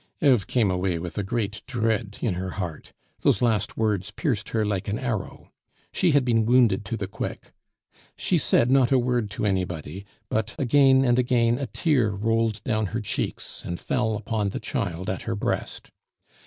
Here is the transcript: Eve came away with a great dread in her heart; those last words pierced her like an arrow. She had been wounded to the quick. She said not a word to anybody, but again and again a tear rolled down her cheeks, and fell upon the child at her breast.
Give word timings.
Eve 0.19 0.47
came 0.47 0.71
away 0.71 0.97
with 0.97 1.15
a 1.19 1.21
great 1.21 1.61
dread 1.67 2.17
in 2.21 2.33
her 2.33 2.49
heart; 2.57 2.91
those 3.19 3.39
last 3.39 3.77
words 3.77 4.09
pierced 4.09 4.49
her 4.49 4.65
like 4.65 4.87
an 4.87 4.97
arrow. 4.97 5.51
She 5.93 6.09
had 6.09 6.25
been 6.25 6.43
wounded 6.43 6.83
to 6.85 6.97
the 6.97 7.05
quick. 7.05 7.53
She 8.17 8.39
said 8.39 8.71
not 8.71 8.91
a 8.91 8.97
word 8.97 9.29
to 9.29 9.45
anybody, 9.45 10.07
but 10.27 10.55
again 10.57 11.05
and 11.05 11.19
again 11.19 11.59
a 11.59 11.67
tear 11.67 12.09
rolled 12.09 12.63
down 12.63 12.87
her 12.87 13.01
cheeks, 13.01 13.61
and 13.63 13.79
fell 13.79 14.15
upon 14.15 14.49
the 14.49 14.59
child 14.59 15.07
at 15.07 15.21
her 15.29 15.35
breast. 15.35 15.91